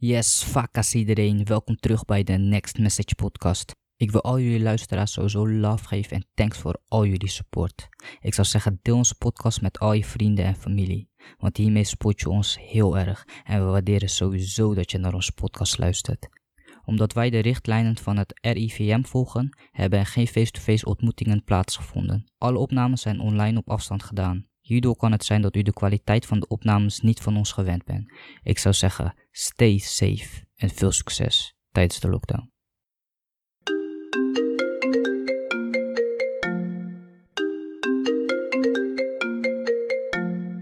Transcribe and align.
Yes, 0.00 0.44
vakas 0.44 0.94
iedereen. 0.94 1.44
Welkom 1.44 1.76
terug 1.76 2.04
bij 2.04 2.22
de 2.22 2.32
Next 2.32 2.78
Message 2.78 3.14
podcast. 3.14 3.76
Ik 3.96 4.10
wil 4.10 4.22
al 4.22 4.40
jullie 4.40 4.60
luisteraars 4.60 5.12
sowieso 5.12 5.48
love 5.48 5.84
geven 5.84 6.16
en 6.16 6.26
thanks 6.34 6.58
voor 6.58 6.80
al 6.88 7.06
jullie 7.06 7.28
support. 7.28 7.88
Ik 8.20 8.34
zou 8.34 8.46
zeggen, 8.46 8.78
deel 8.82 8.96
onze 8.96 9.14
podcast 9.14 9.60
met 9.60 9.78
al 9.78 9.92
je 9.92 10.04
vrienden 10.04 10.44
en 10.44 10.56
familie. 10.56 11.08
Want 11.38 11.56
hiermee 11.56 11.84
support 11.84 12.20
je 12.20 12.28
ons 12.28 12.58
heel 12.60 12.98
erg 12.98 13.26
en 13.44 13.64
we 13.64 13.70
waarderen 13.70 14.08
sowieso 14.08 14.74
dat 14.74 14.90
je 14.90 14.98
naar 14.98 15.14
onze 15.14 15.32
podcast 15.32 15.78
luistert. 15.78 16.28
Omdat 16.84 17.12
wij 17.12 17.30
de 17.30 17.38
richtlijnen 17.38 17.96
van 17.96 18.16
het 18.16 18.38
RIVM 18.40 19.02
volgen, 19.02 19.58
hebben 19.70 19.98
er 19.98 20.06
geen 20.06 20.28
face-to-face 20.28 20.86
ontmoetingen 20.86 21.44
plaatsgevonden. 21.44 22.24
Alle 22.38 22.58
opnames 22.58 23.00
zijn 23.00 23.20
online 23.20 23.58
op 23.58 23.70
afstand 23.70 24.02
gedaan. 24.02 24.46
Hierdoor 24.68 24.96
kan 24.96 25.12
het 25.12 25.24
zijn 25.24 25.42
dat 25.42 25.56
u 25.56 25.62
de 25.62 25.72
kwaliteit 25.72 26.26
van 26.26 26.40
de 26.40 26.46
opnames 26.46 27.00
niet 27.00 27.20
van 27.20 27.36
ons 27.36 27.52
gewend 27.52 27.84
bent. 27.84 28.12
Ik 28.42 28.58
zou 28.58 28.74
zeggen, 28.74 29.14
stay 29.30 29.78
safe 29.78 30.44
en 30.56 30.70
veel 30.70 30.92
succes 30.92 31.54
tijdens 31.72 32.00
de 32.00 32.08
lockdown. 32.08 32.52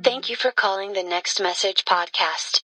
Thank 0.00 0.24
you 0.24 0.36
for 0.36 0.52
calling 0.54 0.94
the 0.94 1.06
Next 1.08 1.40
Message 1.40 1.82
podcast. 1.84 2.64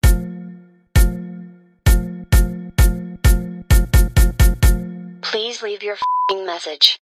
Please 5.20 5.62
leave 5.66 5.84
your 5.84 5.98
message. 6.46 7.00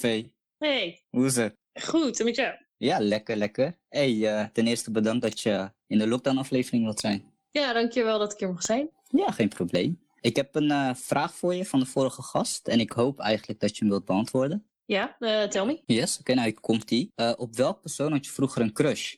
Hey, 0.00 1.02
hoe 1.10 1.26
is 1.26 1.36
het? 1.36 1.56
goed, 1.82 2.18
en 2.18 2.24
met 2.24 2.36
jou? 2.36 2.54
Ja, 2.76 3.00
lekker, 3.00 3.36
lekker. 3.36 3.78
Hey, 3.88 4.26
eh, 4.26 4.46
ten 4.52 4.66
eerste 4.66 4.90
bedankt 4.90 5.22
dat 5.22 5.40
je 5.40 5.72
in 5.86 5.98
de 5.98 6.08
lockdown 6.08 6.38
aflevering 6.38 6.84
wilt 6.84 7.00
zijn. 7.00 7.32
Ja, 7.50 7.72
dankjewel 7.72 8.18
dat 8.18 8.32
ik 8.32 8.40
er 8.40 8.48
mag 8.48 8.62
zijn. 8.62 8.90
Ja, 9.08 9.30
geen 9.30 9.48
probleem. 9.48 10.00
Ik 10.20 10.36
heb 10.36 10.54
een 10.54 10.70
eh, 10.70 10.94
vraag 10.94 11.34
voor 11.34 11.54
je 11.54 11.64
van 11.64 11.80
de 11.80 11.86
vorige 11.86 12.22
gast 12.22 12.68
en 12.68 12.80
ik 12.80 12.92
hoop 12.92 13.18
eigenlijk 13.18 13.60
dat 13.60 13.70
je 13.76 13.78
hem 13.80 13.88
wilt 13.88 14.04
beantwoorden. 14.04 14.66
Ja, 14.84 15.16
eh 15.18 15.48
tell 15.48 15.64
me. 15.64 15.82
Yes, 15.86 16.18
oké, 16.18 16.34
nou 16.34 16.46
hier 16.46 16.60
komt 16.60 16.88
die. 16.88 17.12
Op 17.36 17.56
welk 17.56 17.80
persoon 17.80 18.12
had 18.12 18.26
je 18.26 18.32
vroeger 18.32 18.62
een 18.62 18.72
crush? 18.72 19.14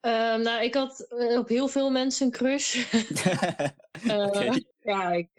Ehm, 0.00 0.42
nou, 0.42 0.62
ik 0.62 0.74
had 0.74 1.06
op 1.38 1.48
heel 1.48 1.68
veel 1.68 1.90
mensen 1.90 2.26
een 2.26 2.32
crush. 2.32 2.76
Ja, 4.80 5.12
ik, 5.12 5.30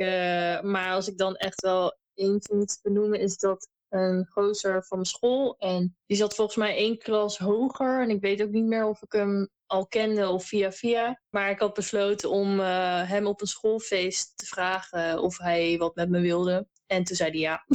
maar 0.64 0.94
als 0.94 1.08
ik 1.08 1.18
dan 1.18 1.36
echt 1.36 1.62
wel 1.62 1.98
eentje 2.14 2.56
moet 2.56 2.80
benoemen, 2.82 3.20
is 3.20 3.38
dat 3.38 3.70
een 3.96 4.26
gozer 4.30 4.86
van 4.86 5.06
school. 5.06 5.56
En 5.58 5.98
die 6.06 6.18
zat 6.18 6.36
volgens 6.36 6.58
mij 6.58 6.76
één 6.76 6.98
klas 6.98 7.38
hoger. 7.38 8.02
En 8.02 8.10
ik 8.10 8.22
weet 8.22 8.42
ook 8.42 8.50
niet 8.50 8.66
meer 8.66 8.86
of 8.86 9.02
ik 9.02 9.12
hem 9.12 9.50
al 9.66 9.88
kende 9.88 10.28
of 10.28 10.46
via 10.46 10.72
via. 10.72 11.22
Maar 11.30 11.50
ik 11.50 11.60
had 11.60 11.74
besloten 11.74 12.30
om 12.30 12.60
eh, 12.60 13.10
hem 13.10 13.28
op 13.28 13.42
een 13.42 13.48
schoolfeest 13.48 14.38
te 14.38 14.46
vragen 14.46 15.22
of 15.22 15.38
hij 15.38 15.78
wat 15.78 15.96
met 15.96 16.10
me 16.10 16.20
wilde. 16.20 16.68
En 16.88 17.04
toen 17.04 17.16
zei 17.16 17.30
hij 17.30 17.40
ja. 17.40 17.66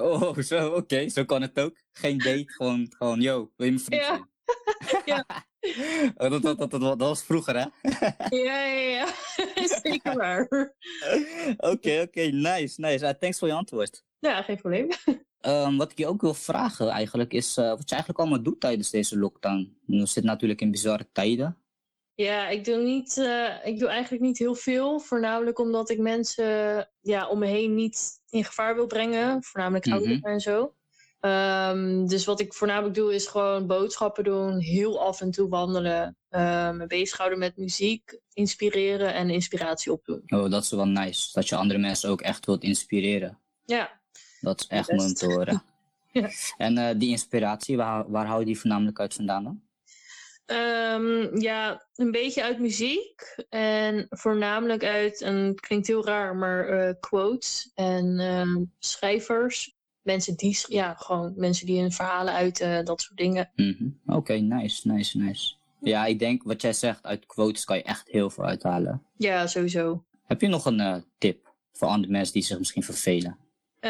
Oh, 0.00 0.38
zo, 0.38 0.68
oké, 0.68 1.08
zo 1.08 1.24
kan 1.24 1.42
het 1.42 1.60
ook. 1.60 1.76
Geen 1.92 2.18
date, 2.18 2.44
gewoon, 2.46 2.86
gewoon, 2.98 3.20
yo, 3.20 3.50
wil 3.56 3.66
je 3.66 3.72
mijn 3.72 3.84
vriend 3.84 4.26
Ja. 5.04 5.24
Oh, 6.16 6.30
dat, 6.30 6.42
dat, 6.42 6.58
dat, 6.58 6.70
dat, 6.70 6.80
dat 6.80 6.98
was 6.98 7.22
vroeger, 7.22 7.54
hè? 7.54 7.66
Ja, 8.36 8.64
ja, 8.64 8.88
ja. 8.88 9.06
Zeker 9.82 10.16
waar. 10.16 10.48
Oké, 11.56 12.00
oké, 12.00 12.20
nice, 12.20 12.80
nice. 12.80 13.04
Uh, 13.04 13.10
thanks 13.10 13.38
voor 13.38 13.48
je 13.48 13.54
antwoord. 13.54 14.04
Ja, 14.18 14.42
geen 14.42 14.56
probleem. 14.56 14.88
Ehm, 15.46 15.76
wat 15.76 15.90
ik 15.90 15.98
je 15.98 16.06
ook 16.06 16.20
wil 16.20 16.34
vragen 16.34 16.88
eigenlijk 16.88 17.32
is 17.32 17.56
eh, 17.56 17.68
wat 17.68 17.82
je 17.88 17.94
eigenlijk 17.94 18.18
allemaal 18.18 18.42
doet 18.42 18.60
tijdens 18.60 18.90
deze 18.90 19.18
lockdown. 19.18 19.78
We 19.86 19.96
zitten 19.96 20.24
natuurlijk 20.24 20.60
in 20.60 20.70
bizarre 20.70 21.06
tijden. 21.12 21.56
Ja, 22.14 22.48
ik 22.48 22.64
doe, 22.64 22.76
niet, 22.82 23.18
eh, 23.18 23.48
ik 23.64 23.78
doe 23.78 23.88
eigenlijk 23.88 24.22
niet 24.22 24.38
heel 24.38 24.54
veel. 24.54 25.00
Voornamelijk 25.00 25.58
omdat 25.58 25.90
ik 25.90 25.98
mensen 25.98 26.88
ja, 27.00 27.28
om 27.28 27.38
me 27.38 27.46
heen 27.46 27.74
niet 27.74 28.20
in 28.30 28.44
gevaar 28.44 28.74
wil 28.74 28.86
brengen. 28.86 29.42
Voornamelijk 29.42 29.86
Mhm. 29.86 29.94
ouderen 29.94 30.22
en 30.22 30.40
zo. 30.40 30.74
Ehm, 31.20 32.06
dus 32.06 32.24
wat 32.24 32.40
ik 32.40 32.52
voornamelijk 32.54 32.94
doe 32.94 33.14
is 33.14 33.26
gewoon 33.26 33.66
boodschappen 33.66 34.24
doen. 34.24 34.58
Heel 34.58 35.00
af 35.00 35.20
en 35.20 35.30
toe 35.30 35.48
wandelen. 35.48 36.16
eh, 36.28 36.70
me 36.72 36.86
bezighouden 36.86 37.38
met 37.38 37.56
muziek. 37.56 38.18
Inspireren 38.32 39.14
en 39.14 39.30
inspiratie 39.30 39.92
opdoen. 39.92 40.22
Oh, 40.26 40.50
dat 40.50 40.62
is 40.62 40.70
wel 40.70 40.86
nice. 40.86 41.28
Dat 41.32 41.48
je 41.48 41.56
andere 41.56 41.78
mensen 41.80 42.10
ook 42.10 42.20
echt 42.20 42.46
wilt 42.46 42.62
inspireren. 42.62 43.38
Ja, 43.64 44.00
Dat 44.40 44.60
is 44.60 44.66
echt 44.66 44.90
mooi 44.90 45.08
om 45.08 45.14
te 45.14 45.26
horen. 45.26 45.62
Ja. 46.12 46.30
En 46.56 46.78
eh, 46.78 46.98
die 46.98 47.10
inspiratie, 47.10 47.76
waar, 47.76 48.10
waar 48.10 48.26
hou 48.26 48.40
je 48.40 48.46
die 48.46 48.58
voornamelijk 48.58 49.00
uit 49.00 49.14
vandaan 49.14 49.44
dan? 49.44 49.60
Ehm, 50.46 51.40
ja, 51.40 51.86
een 51.94 52.10
beetje 52.10 52.42
uit 52.42 52.58
muziek 52.58 53.44
en 53.48 54.06
voornamelijk 54.10 54.84
uit, 54.84 55.20
en 55.22 55.34
het 55.34 55.60
klinkt 55.60 55.86
heel 55.86 56.04
raar, 56.04 56.36
maar 56.36 56.68
eh, 56.68 56.94
quotes 57.00 57.70
en 57.74 58.18
ehm, 58.18 58.64
schrijvers. 58.78 59.74
Mensen 60.02 60.36
die, 60.36 60.58
ja, 60.68 60.94
gewoon 60.94 61.32
mensen 61.36 61.66
die 61.66 61.80
hun 61.80 61.92
verhalen 61.92 62.34
uiten, 62.34 62.84
dat 62.84 63.00
soort 63.00 63.16
dingen. 63.16 63.50
Mhm. 63.54 63.88
Oké, 64.06 64.32
nice, 64.32 64.88
nice, 64.88 65.18
nice. 65.18 65.54
Ja, 65.80 66.06
ik 66.06 66.18
denk 66.18 66.42
wat 66.42 66.62
jij 66.62 66.72
zegt, 66.72 67.04
uit 67.04 67.26
quotes 67.26 67.64
kan 67.64 67.76
je 67.76 67.82
echt 67.82 68.08
heel 68.08 68.30
veel 68.30 68.44
uithalen. 68.44 69.02
Ja, 69.16 69.46
sowieso. 69.46 70.04
Heb 70.24 70.40
je 70.40 70.48
nog 70.48 70.64
een 70.64 70.80
eh, 70.80 70.96
tip 71.18 71.52
voor 71.72 71.88
andere 71.88 72.12
mensen 72.12 72.32
die 72.32 72.42
zich 72.42 72.58
misschien 72.58 72.82
vervelen? 72.82 73.38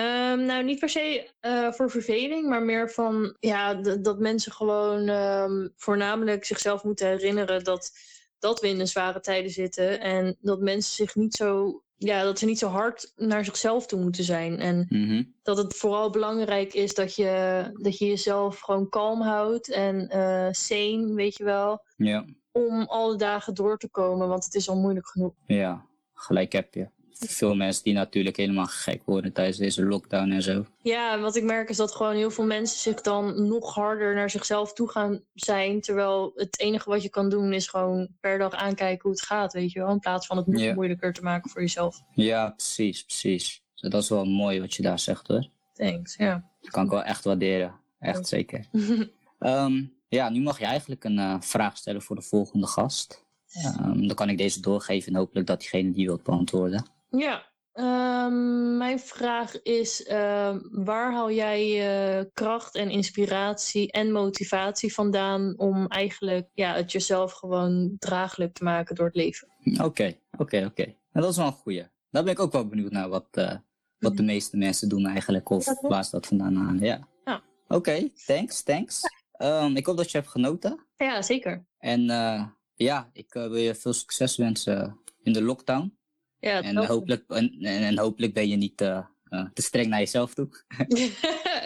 Ehm, 0.00 0.44
nou, 0.44 0.64
niet 0.64 0.78
per 0.78 0.88
se 0.88 1.30
eh, 1.40 1.72
voor 1.72 1.90
verveling, 1.90 2.48
maar 2.48 2.62
meer 2.62 2.90
van 2.90 3.36
ja, 3.40 3.74
dat 3.74 4.18
mensen 4.18 4.52
gewoon 4.52 5.08
ehm, 5.08 5.68
voornamelijk 5.76 6.44
zichzelf 6.44 6.84
moeten 6.84 7.06
herinneren 7.08 7.64
dat, 7.64 7.90
dat 8.38 8.60
we 8.60 8.68
in 8.68 8.80
een 8.80 8.86
zware 8.88 9.20
tijden 9.20 9.50
zitten. 9.50 10.00
En 10.00 10.36
dat 10.40 10.60
mensen 10.60 10.94
zich 10.94 11.14
niet 11.14 11.34
zo, 11.34 11.82
ja, 11.96 12.22
dat 12.22 12.38
ze 12.38 12.44
niet 12.46 12.58
zo 12.58 12.68
hard 12.68 13.12
naar 13.16 13.44
zichzelf 13.44 13.86
toe 13.86 14.00
moeten 14.00 14.24
zijn. 14.24 14.58
En 14.58 14.86
Mhm. 14.88 15.22
dat 15.42 15.56
het 15.56 15.76
vooral 15.76 16.10
belangrijk 16.10 16.74
is 16.74 16.94
dat 16.94 17.14
je, 17.14 17.62
dat 17.82 17.98
je 17.98 18.06
jezelf 18.06 18.58
gewoon 18.60 18.88
kalm 18.88 19.20
houdt 19.20 19.70
en 19.72 20.08
eh 20.08 20.48
sane, 20.50 21.14
weet 21.14 21.36
je 21.36 21.44
wel. 21.44 21.84
Ja, 21.96 22.24
Om 22.52 22.82
alle 22.82 23.16
dagen 23.16 23.54
door 23.54 23.78
te 23.78 23.88
komen, 23.88 24.28
want 24.28 24.44
het 24.44 24.54
is 24.54 24.68
al 24.68 24.76
moeilijk 24.76 25.08
genoeg. 25.08 25.32
ja, 25.46 25.86
gelijk 26.14 26.52
heb 26.52 26.74
je. 26.74 26.88
Veel 27.18 27.54
mensen 27.54 27.84
die 27.84 27.94
natuurlijk 27.94 28.36
helemaal 28.36 28.66
gek 28.66 29.02
worden 29.04 29.32
tijdens 29.32 29.56
deze 29.56 29.84
lockdown 29.84 30.30
en 30.30 30.42
zo. 30.42 30.66
Ja, 30.82 31.20
wat 31.20 31.36
ik 31.36 31.44
merk 31.44 31.68
is 31.68 31.76
dat 31.76 31.92
gewoon 31.92 32.14
heel 32.14 32.30
veel 32.30 32.44
mensen 32.44 32.78
zich 32.78 33.00
dan 33.00 33.48
nog 33.48 33.74
harder 33.74 34.14
naar 34.14 34.30
zichzelf 34.30 34.72
toe 34.72 34.90
gaan 34.90 35.20
zijn. 35.34 35.80
Terwijl 35.80 36.32
het 36.34 36.60
enige 36.60 36.90
wat 36.90 37.02
je 37.02 37.08
kan 37.08 37.28
doen 37.28 37.52
is 37.52 37.68
gewoon 37.68 38.08
per 38.20 38.38
dag 38.38 38.52
aankijken 38.52 39.02
hoe 39.02 39.10
het 39.10 39.22
gaat, 39.22 39.52
weet 39.52 39.72
je 39.72 39.78
wel. 39.78 39.90
In 39.90 39.98
plaats 39.98 40.26
van 40.26 40.36
het 40.36 40.46
nog 40.46 40.74
moeilijker 40.74 41.12
te 41.12 41.22
maken 41.22 41.50
voor 41.50 41.60
jezelf. 41.60 42.02
Ja, 42.14 42.50
precies, 42.50 43.04
precies. 43.04 43.62
Dus 43.74 43.90
dat 43.90 44.02
is 44.02 44.08
wel 44.08 44.24
mooi 44.24 44.60
wat 44.60 44.74
je 44.74 44.82
daar 44.82 44.98
zegt 44.98 45.26
hoor. 45.26 45.48
Thanks, 45.72 46.16
ja. 46.16 46.50
Dat 46.60 46.70
kan 46.70 46.84
ik 46.84 46.90
wel 46.90 47.02
echt 47.02 47.24
waarderen. 47.24 47.74
Echt 47.98 48.28
zeker. 48.28 48.66
Ehm, 49.38 49.84
ja, 50.08 50.28
nu 50.28 50.40
mag 50.40 50.58
je 50.58 50.64
eigenlijk 50.64 51.04
een 51.04 51.18
eh, 51.18 51.36
vraag 51.40 51.76
stellen 51.76 52.02
voor 52.02 52.16
de 52.16 52.22
volgende 52.22 52.66
gast. 52.66 53.24
Ehm, 53.52 54.06
dan 54.06 54.14
kan 54.14 54.28
ik 54.28 54.38
deze 54.38 54.60
doorgeven 54.60 55.12
en 55.12 55.18
hopelijk 55.18 55.46
dat 55.46 55.60
diegene 55.60 55.92
die 55.92 56.06
wilt 56.06 56.22
beantwoorden. 56.22 56.86
Ja, 57.08 57.46
ehm, 57.72 58.76
mijn 58.76 58.98
vraag 58.98 59.62
is, 59.62 60.04
ehm, 60.04 60.58
waar 60.70 61.12
haal 61.12 61.30
jij 61.30 61.68
je 61.68 62.30
kracht 62.32 62.74
en 62.74 62.90
inspiratie 62.90 63.92
en 63.92 64.12
motivatie 64.12 64.94
vandaan 64.94 65.54
om 65.56 65.86
eigenlijk 65.86 66.48
ja, 66.54 66.74
het 66.74 66.92
jezelf 66.92 67.32
gewoon 67.32 67.96
draaglijk 67.98 68.54
te 68.54 68.64
maken 68.64 68.94
door 68.94 69.06
het 69.06 69.14
leven? 69.16 69.48
Oké, 69.82 70.16
oké, 70.38 70.64
oké. 70.64 70.84
Nou, 70.84 70.94
Dat 71.12 71.30
is 71.30 71.36
wel 71.36 71.46
een 71.46 71.52
goeie. 71.52 71.86
Daar 72.10 72.22
ben 72.24 72.32
ik 72.32 72.40
ook 72.40 72.52
wel 72.52 72.66
benieuwd 72.68 72.90
naar 72.92 73.08
wat, 73.08 73.28
eh, 73.30 73.56
wat 73.98 74.16
de 74.16 74.22
meeste 74.22 74.56
mensen 74.56 74.88
doen 74.88 75.06
eigenlijk. 75.06 75.50
Of 75.50 75.66
Ja, 75.66 75.78
waar 75.80 76.04
ze 76.04 76.10
dat 76.10 76.26
vandaan 76.26 76.54
halen. 76.54 76.80
Ja. 76.84 77.08
Ja. 77.24 77.42
Oké, 77.68 78.08
thanks, 78.26 78.62
thanks. 78.62 79.00
Ehm, 79.32 79.76
ik 79.76 79.86
hoop 79.86 79.96
dat 79.96 80.10
je 80.10 80.18
hebt 80.18 80.30
genoten. 80.30 80.86
Ja, 80.96 81.22
zeker. 81.22 81.66
En 81.78 82.10
eh, 82.10 82.46
ja, 82.74 83.10
ik 83.12 83.34
eh, 83.34 83.42
wil 83.42 83.56
je 83.56 83.74
veel 83.74 83.92
succes 83.92 84.36
wensen 84.36 85.00
in 85.22 85.32
de 85.32 85.42
lockdown. 85.42 85.98
Ja, 86.46 86.62
En 86.62 86.76
hopelijk, 86.76 87.24
en, 87.28 87.56
en, 87.60 87.82
en 87.82 87.98
hopelijk 87.98 88.34
ben 88.34 88.48
je 88.48 88.56
niet 88.56 88.80
eh, 88.80 88.98
eh, 89.28 89.44
te 89.54 89.62
streng 89.62 89.86
naar 89.86 89.98
jezelf 89.98 90.34
toe. 90.34 90.48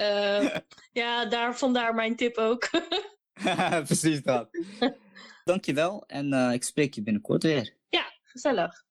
Eh, 0.01 0.57
ja, 0.93 1.25
daar, 1.25 1.59
vandaar 1.59 1.95
mijn 1.95 2.17
tip 2.17 2.37
ook. 2.37 2.69
Precies 3.87 4.23
dat. 4.23 4.49
Dankjewel 5.45 6.05
en 6.07 6.33
eh, 6.33 6.53
ik 6.53 6.63
spreek 6.63 6.95
je 6.95 7.03
binnenkort 7.03 7.43
weer. 7.43 7.79
Gezellig. 8.25 8.85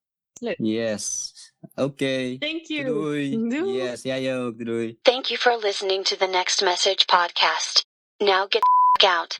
Yes. 0.58 1.32
Oké. 1.76 2.36
Thank 2.40 2.66
you. 2.66 2.86
Doei. 2.86 3.30
Doei. 3.50 3.74
Yes, 3.74 4.02
jij 4.02 4.38
ook. 4.38 4.66
Doei. 4.66 5.00
Thank 5.02 5.26
you 5.26 5.40
for 5.40 5.58
listening 5.62 6.06
to 6.06 6.16
the 6.16 6.28
Next 6.28 6.62
Message 6.62 7.06
podcast. 7.06 7.86
Now 8.18 8.46
get 8.50 8.62
the 8.62 9.08
f- 9.08 9.10
out. 9.10 9.36